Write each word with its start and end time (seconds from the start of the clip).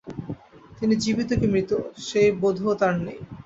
তিনি 0.77 0.93
জীবিত 1.03 1.29
কি 1.39 1.47
মৃত, 1.53 1.71
সেই 2.07 2.29
বোধও 2.41 2.71
তাঁর 2.81 2.93
নেই। 2.99 3.19